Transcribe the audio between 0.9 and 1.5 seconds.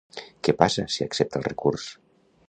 si accepta el